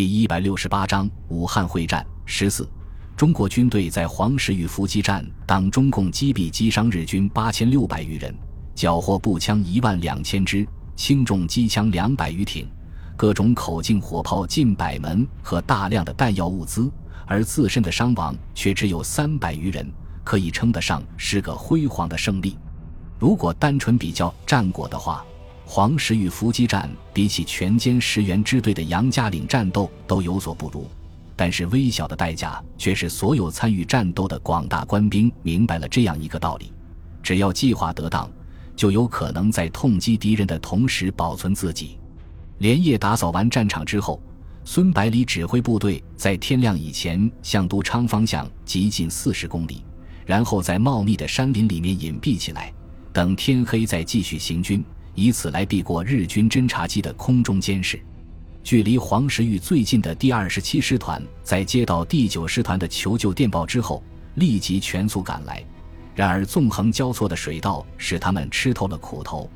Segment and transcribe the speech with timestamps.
[0.00, 2.66] 第一百六十八章武汉会战十四，
[3.18, 8.34] 中国军队在黄石与伏击战当中共击毙击伤日军八千六百余人，
[8.74, 10.66] 缴获步枪一万两千支，
[10.96, 12.66] 轻重机枪两百余挺，
[13.14, 16.90] 各种口径火炮近百门和大量的弹药物资，
[17.26, 19.86] 而自身的伤亡却只有三百余人，
[20.24, 22.56] 可以称得上是个辉煌的胜利。
[23.18, 25.22] 如果单纯比较战果的话，
[25.72, 30.84] 黄石与伏击战比起全歼石原支队的杨家岭战斗都有所不如，
[31.36, 36.72] 但是微小的代价却是所有参与战斗的广大官兵明白了这样一个道理：
[37.22, 38.28] 只要计划得当，
[38.74, 41.96] 就有可能在痛击敌人的同时保存自己。
[42.58, 44.20] 连夜打扫完战场之后，
[44.64, 49.84] 孙百里指挥部队在天亮以前向都昌方向急进四十公里，
[50.26, 52.74] 然后在茂密的山林里面隐蔽起来，
[53.12, 54.84] 等天黑再继续行军。
[55.14, 58.00] 以此来避过日军侦察机的空中监视。
[58.62, 64.02] 距离黄石峪最近的第二十七师团，在接到第九师团的求救电报之后，
[64.34, 65.64] 立即全速赶来。
[66.14, 69.48] 然而，纵横交错的水道使他们吃透了苦头，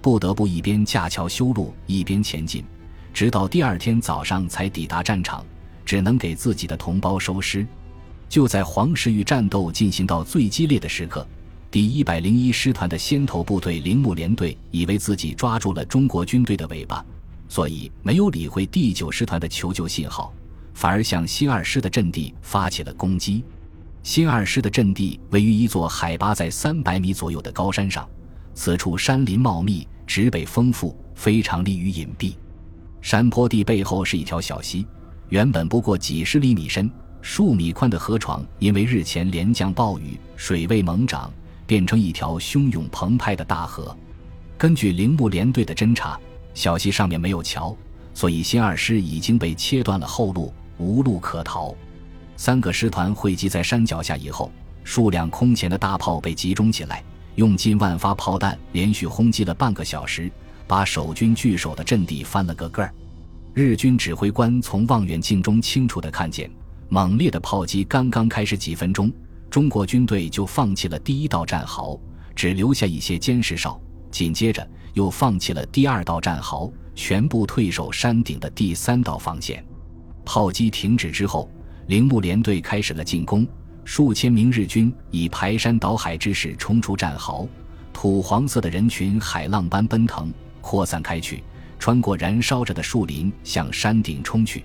[0.00, 2.62] 不得不一边架桥修路，一边前进，
[3.12, 5.44] 直到第二天早上才抵达战场，
[5.84, 7.66] 只能给自己的同胞收尸。
[8.28, 11.26] 就在黄石峪战斗进行到最激烈的时刻。
[11.74, 17.04] 第一百零一师团的先头部队铃木联队以为自己抓住了中国军队的尾巴，
[17.48, 20.32] 所以没有理会第九师团的求救信号，
[20.72, 23.42] 反而向新二师的阵地发起了攻击。
[24.04, 28.08] 新二师的阵地位于一座海拔在三百米左右的高山上，
[28.54, 32.34] 此处山林茂密，植被丰富，非常利于隐蔽。
[33.02, 34.86] 山坡地背后是一条小溪，
[35.28, 36.88] 原本不过几十厘米深、
[37.20, 41.28] 数米宽的河床，因为日前连降暴雨，水位猛涨。
[41.66, 43.96] 变成一条汹涌澎湃的大河。
[44.56, 46.18] 根据铃木联队的侦查，
[46.54, 47.76] 小溪上面没有桥，
[48.14, 51.74] 所以新二师已经被切断了后路，无路可逃。
[52.36, 54.50] 三个师团汇集在山脚下以后，
[54.84, 57.02] 数量空前的大炮被集中起来，
[57.36, 60.30] 用近万发炮弹连续轰击了半个小时，
[60.66, 62.92] 把守军据守的阵地翻了个个儿。
[63.52, 66.50] 日军指挥官从望远镜中清楚地看见，
[66.88, 69.12] 猛烈的炮击刚刚开始几分钟。
[69.54, 71.96] 中国军队就放弃了第一道战壕，
[72.34, 73.80] 只留下一些监视哨。
[74.10, 79.64] 紧接着又放弃了第二道战壕，全部退守山顶的第三道防线。
[80.24, 81.48] 炮击停止之后，
[81.86, 83.46] 铃木联队开始了进攻。
[83.84, 87.46] 数千名日军以排山倒海之势冲出战壕，
[87.92, 91.44] 土黄色的人群海浪般奔腾，扩散开去，
[91.78, 94.64] 穿过燃烧着的树林向山顶冲去。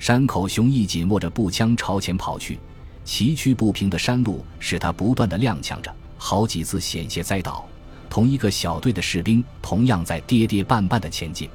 [0.00, 2.58] 山口雄一紧握着步枪朝前跑去。
[3.06, 7.64] 崎岖不平的山路使他不断的踉跄着，好几次险些栽倒。
[8.10, 11.48] 同一个小队的士兵同样在跌跌绊绊的前进。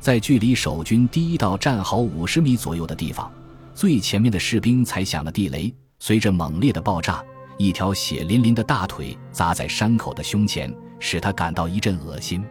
[0.00, 3.30] 在距离守军第一道战壕五十米左右的地方，
[3.74, 5.72] 最前面的士兵踩响了地雷。
[5.98, 7.24] 随着猛烈的爆炸，
[7.56, 12.44] 一条血淋淋的大腿砸在山口的胸前，使他感到一阵恶心。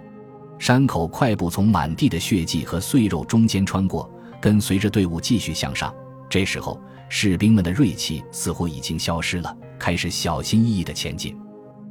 [0.57, 4.09] 山口快步从满地的血迹和碎肉中间穿过，
[4.41, 5.93] 跟随着队伍继续向上。
[6.27, 6.81] 这时候。
[7.13, 11.37] 士兵们的锐气似乎已经消失了，开始小心翼翼地前进。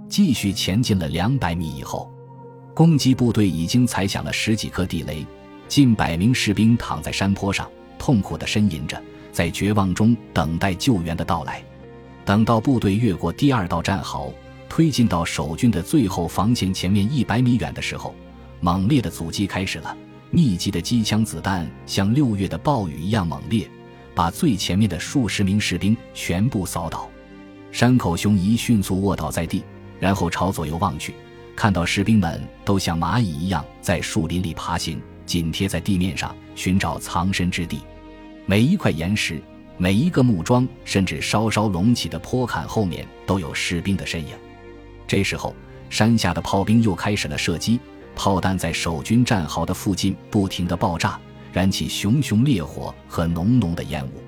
[0.08, 2.10] 继续前进了两百米以后，
[2.74, 5.26] 攻击部队已经踩响了十几颗地雷，
[5.68, 11.62] 近百名士兵躺在山坡上，痛苦地呻吟着，在绝望中等待救援的到来。
[12.24, 14.32] 等到部队越过第二道战壕，
[14.70, 18.14] 推进到守军的最后防线前面一百米远的时候，
[18.60, 19.94] 猛烈的阻击开始了。
[20.30, 23.70] 密集的机枪子弹像六月的暴雨一样猛烈。
[24.20, 27.08] 把最前面的数十名士兵全部扫倒，
[27.72, 29.64] 山口雄一迅速卧倒在地，
[29.98, 31.14] 然后朝左右望去，
[31.56, 37.80] 看到士兵们都像蚂蚁一样在树林里爬行，紧贴在地面上寻找藏身之地。
[38.44, 39.40] 每一块岩石、
[39.78, 44.34] 每一个木桩，甚至稍稍隆起的坡坎后面，都有士兵的身影。
[45.06, 45.54] 这时候，
[45.88, 47.80] 山下的炮兵又开始了射击，
[48.14, 51.18] 炮弹在守军战壕的附近不停地爆炸。
[51.52, 54.22] 燃起熊熊烈火和浓浓的烟雾，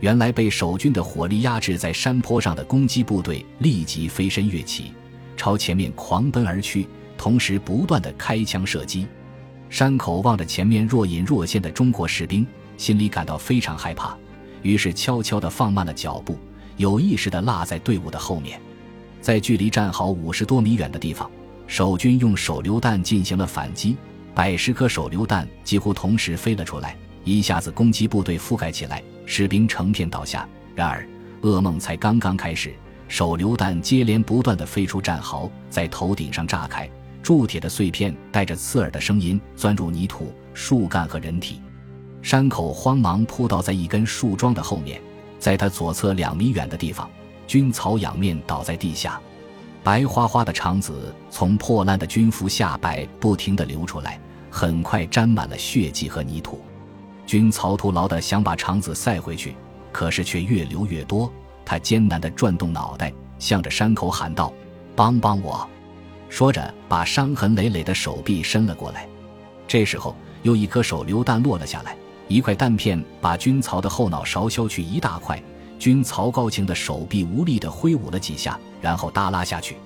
[0.00, 4.92] 原来被守军的火力压制在山坡上的攻击部队立即飞身跃起，
[5.36, 6.86] 朝前面狂奔而去，
[7.16, 9.06] 同时不断的开枪射击。
[9.68, 12.46] 山口望着前面若隐若现的中国士兵，
[12.76, 14.16] 心里感到非常害怕，
[14.62, 16.38] 于是悄悄地放慢了脚步，
[16.76, 18.60] 有意识地落在队伍的后面。
[19.20, 21.30] 在距离战壕五十多米远的地方，
[21.66, 23.96] 守军用手榴弹进行了反击。
[24.34, 30.48] 百十颗手榴弹几乎同时飞了出来，一下子攻击部队覆盖起来，士兵成片倒下。
[30.74, 31.06] 然而，
[31.42, 32.74] 噩梦才刚刚开始，
[33.06, 36.90] 手榴弹接连不断的飞出战壕，在头顶上炸开，
[37.22, 41.60] 铸铁的碎片带着刺耳的声音钻入泥土、树干和人体。
[42.20, 45.00] 山口慌忙扑倒在一根树桩的后面，
[45.38, 47.08] 在他左侧两米远的地方，
[47.46, 49.20] 军曹仰面倒在地下，
[49.84, 54.18] 白花花的肠子从破烂的军服下摆不停地流出来，
[54.50, 56.58] 很快沾满了血迹和泥土。
[57.26, 59.54] 军曹徒劳地想把肠子塞回去，
[59.92, 61.30] 可是却越流越多。
[61.66, 64.50] 他艰难地转动脑袋，向着山口喊道
[64.96, 65.68] ：“帮帮我！”
[66.30, 69.06] 说着，把伤痕累累的手臂伸了过来。
[69.68, 71.94] 这时候，又一颗手榴弹落了下来，
[72.26, 75.42] 一块弹片把军曹的后脑勺削去一大块。
[75.78, 79.76] 军曹高擎的手臂无力地挥舞了几下，然后耷拉下去。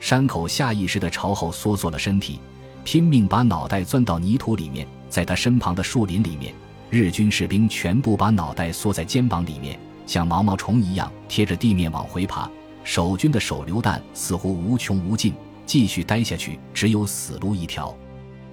[0.00, 2.38] 山口下意识地朝后缩缩了身体，
[2.84, 4.86] 拼命把脑袋钻到泥土里面。
[5.08, 6.52] 在他身旁的树林里面，
[6.90, 9.78] 日军士兵全部把脑袋缩在肩膀里面。
[10.06, 12.50] 像毛毛虫一样贴着地面往回爬，
[12.82, 15.32] 守军的手榴弹似乎无穷无尽，
[15.64, 17.94] 继续待下去只有死路一条。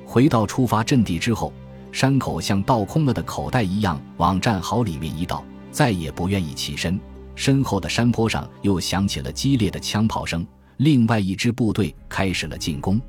[0.06, 1.52] 回到出发阵地之后，
[1.92, 7.00] 山口像倒空了的口袋一样往战壕里面一倒，再也不愿意起身。
[7.34, 10.46] 身后的山坡上又响起了激烈的枪炮声，
[10.78, 13.00] 另外一支部队开始了进攻。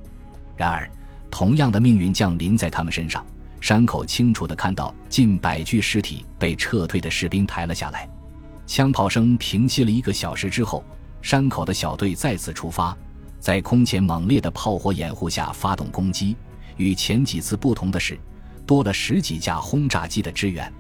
[0.57, 0.91] 然而，
[1.31, 3.25] 同样的命运降临在他们身上。
[3.61, 8.09] 山口清楚地看到近百具尸体被撤退的士兵抬了下来。
[8.67, 10.85] 枪炮声平息了一个小时之后，
[11.21, 12.97] 山口的小队再次出发，
[13.39, 16.37] 在空前猛烈的炮火掩护下发动攻击。
[16.77, 18.19] 与前几次不同的是，
[18.67, 20.73] 多了十几架轰炸机的支援。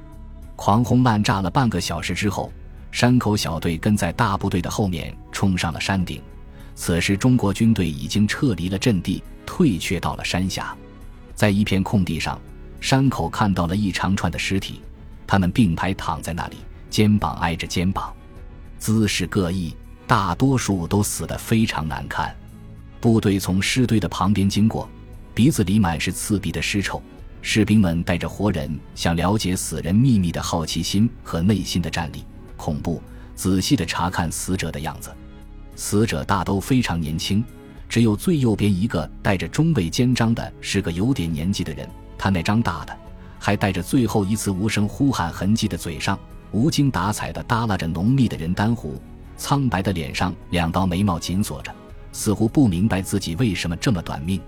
[0.57, 2.53] 狂轰滥炸了半个小时之后，
[2.91, 6.23] 山口小队跟在大部队的后面冲上了山顶。
[6.75, 10.77] 此时，中国军队已经撤离了阵地，退却到了山下。
[11.35, 12.41] 在一片空地上，
[12.81, 14.81] 山口看到了一长串的尸体，
[15.27, 16.57] 他们并排躺在那里。
[16.89, 18.15] 肩膀挨着肩膀，
[18.79, 19.75] 姿势各异，
[20.07, 22.35] 大多数都死得非常难看。
[23.01, 24.89] 部队从尸堆的旁边经过，
[25.35, 27.03] 鼻子里满是刺鼻的尸臭。
[27.45, 32.25] 士兵们带着活人想了解死人秘密的好奇心和内心的战栗、
[32.57, 33.03] 恐怖，
[33.35, 35.13] 仔细地查看死者的样子。
[35.75, 37.45] 死者大都非常年轻，
[37.89, 41.87] 只有最右边一个带着中尉肩章的是个有点年纪的人，
[42.17, 42.97] 他那张大的，
[43.41, 46.19] 还带着最后一次无声呼喊痕迹的嘴上。
[46.53, 49.01] 无精打采地耷拉着浓密的人丹胡，
[49.37, 51.75] 苍白的脸上两道眉毛紧锁着，
[52.13, 54.41] 似乎不明白自己为什么这么短命。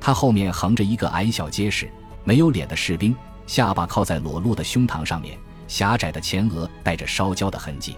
[0.00, 1.88] 他后面横着一个矮小结实、
[2.24, 3.14] 没有脸的士兵，
[3.46, 5.38] 下巴靠在裸露的胸膛上面，
[5.68, 7.96] 狭窄的前额带着烧焦的痕迹。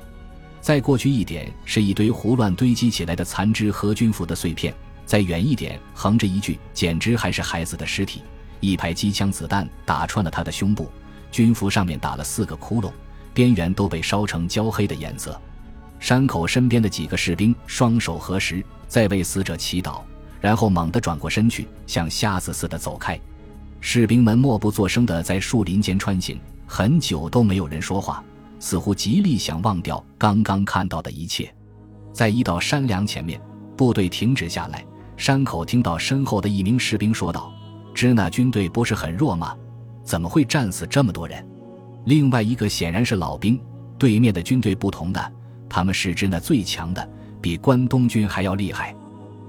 [0.61, 4.75] 再过去一点是一堆胡乱堆积起来的残肢和军服的碎片，
[5.05, 8.23] 再远一点横着一具简直还是孩子的尸体，
[8.59, 10.91] 一排机枪子弹打穿了他的胸部，
[11.31, 12.91] 军服上面打了四个窟窿。
[13.33, 15.39] 边缘都被烧成焦黑的颜色。
[16.01, 20.01] 山口身边的几个士兵双手合十，在为死者祈祷，
[20.41, 23.21] 然后猛地转过身去，像瞎子似的走开。
[23.81, 28.23] 士兵们默不作声地在树林间穿行，很久都没有人说话，
[28.59, 31.53] 似乎极力想忘掉刚刚看到的一切。
[32.13, 33.41] 在一道山梁前面，
[33.77, 34.85] 部队停止下来。
[35.17, 37.51] 山口听到身后的一名士兵说道
[37.95, 39.57] ：“支那军队不是很弱吗？
[40.05, 41.47] 怎么会战死这么多人？”
[42.05, 43.59] 另外一个显然是老兵，
[43.99, 45.33] 对面的军队不同的，
[45.69, 47.09] 他们是支那最强的，
[47.41, 48.95] 比关东军还要厉害。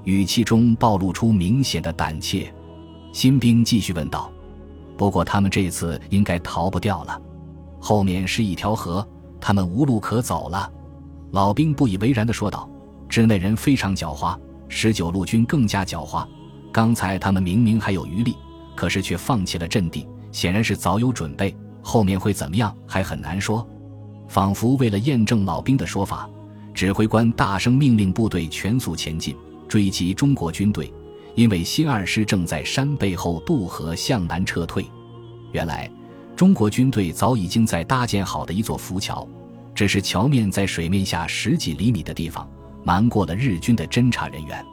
[0.06, 2.54] 语气中暴露出明显的胆怯。
[3.12, 4.32] 新兵继续问道
[4.98, 7.22] ：“不过他们这次应该逃不掉了，
[7.80, 9.08] 后面是一条河，
[9.40, 10.72] 他们无路可走了。”
[11.32, 12.70] 老兵不以为然地说道
[13.10, 16.26] ：“支那人非常狡猾，十九路军更加狡猾。
[16.72, 18.36] 刚才他们明明还有余力，
[18.76, 23.66] 可是却放弃了阵地，显然是早有准备。”后面会怎么样还很难说，
[24.28, 26.30] 仿佛为了验证老兵的说法，
[26.74, 29.34] 指挥官大声命令部队全速前进，
[29.70, 30.94] 追击中国军队。
[31.38, 34.84] 因为新二师正在山背后渡河向南撤退。
[35.52, 35.90] 原来，
[36.36, 39.26] 中国军队早已经在搭建好的一座浮桥，
[39.76, 42.50] 只是桥面在水面下十几厘米的地方，
[42.84, 44.66] 瞒过了日军的侦察人员。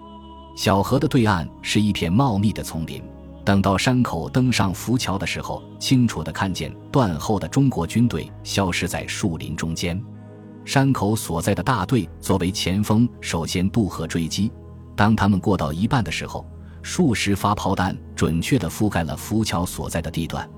[0.56, 3.02] 小河的对岸是一片茂密的丛林。
[3.44, 10.02] 等到山口登上浮桥的时候，清楚地看见断后的中国军队消失在树林中间。
[10.64, 14.50] 山口所在的大队作为前锋，首先渡河追击。
[14.96, 16.46] 当他们过到一半的时候，
[16.84, 20.48] 数十发炮弹准确地覆盖了浮桥所在的地段，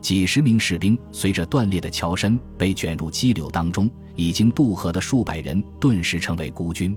[0.00, 3.88] 几十名士兵随着断裂的桥身被卷入激流当中。
[4.16, 6.96] 已经渡河的数百人顿时成为孤军。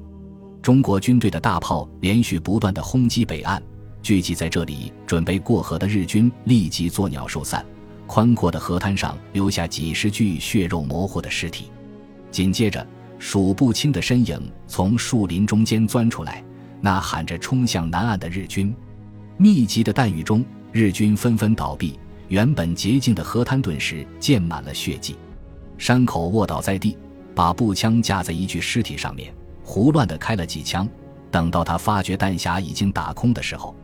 [0.61, 3.61] 中国军队的大炮连续不断地轰击北岸。
[4.01, 7.63] 聚集在这里准备过河的日军立即作鸟兽散，
[8.07, 11.65] 宽阔的河滩上留下几十具血肉模糊的尸体。
[12.31, 12.87] 紧接着，
[13.19, 16.41] 数不清的身影从树林中间钻出来，
[16.81, 18.73] 呐喊着冲向南岸的日军。
[19.37, 25.15] 密集的弹雨中，日军纷纷倒闭，原本洁净的河滩顿时溅满了血迹。
[25.77, 26.97] 山口卧倒在地，
[27.33, 29.33] 把步枪架在一具尸体上面，
[29.63, 30.87] 胡乱地开了几枪。
[31.31, 33.75] 等到他发觉弹匣已经打空的时候，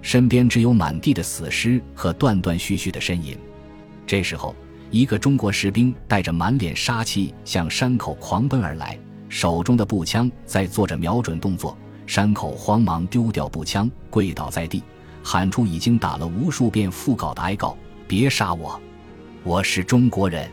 [0.00, 3.36] 身边只有满地的死尸和断断续续的呻吟。
[4.06, 4.54] 这时候，
[4.90, 8.98] 一个中国士兵带着满脸杀气向山口狂奔而来，
[9.28, 11.76] 手中的步枪在做着瞄准动作。
[12.06, 14.82] 山口慌忙丢掉步枪，跪倒在地，
[15.22, 18.78] 喊出已经打了无数遍腹稿的哀告：“别杀我，
[19.42, 20.48] 我是中国人！”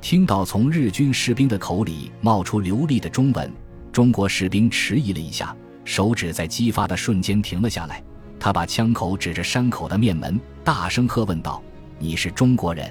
[0.00, 3.52] 听到从日军士兵的口里冒出流利的中文，
[3.92, 5.54] 中国士兵迟疑了一下。
[5.84, 8.02] 手指在激发的瞬间停了下来，
[8.38, 11.62] 他把枪口指着山口的面门，大声喝问道
[11.98, 12.90] ：“你是中国人？”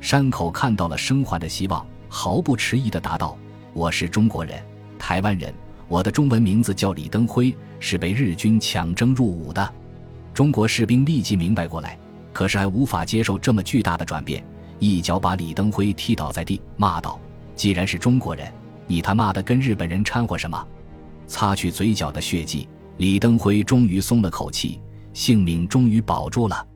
[0.00, 3.38] 山口看到了生还的希望，毫不迟疑地答道
[3.72, 4.60] ：“我是中国人，
[4.98, 5.52] 台湾人。
[5.92, 9.74] 我的中文名字叫李登辉，是被日军强征入伍的。”
[10.32, 11.98] 中国士兵立即明白过来，
[12.32, 14.42] 可是还无法接受这么巨大的转变，
[14.78, 17.20] 一脚把李登辉踢倒在地，骂道
[17.54, 18.50] ：“既然是中国人，
[18.86, 20.66] 你他妈的跟日本人掺和什么？”
[21.28, 24.80] 擦去嘴角的血迹，李登辉终于松了口气，
[25.12, 26.66] 性命终于保住了。